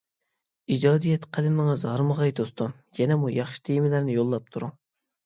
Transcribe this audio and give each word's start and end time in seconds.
ئىجادىيەت 0.75 1.27
قەلىمىڭىز 1.37 1.83
ھارمىغاي 1.89 2.33
دوستۇم، 2.39 2.73
يەنىمۇ 3.01 3.29
ياخشى 3.35 3.63
تېمىلارنى 3.69 4.17
يوللاپ 4.17 4.49
تۇرۇڭ. 4.57 4.73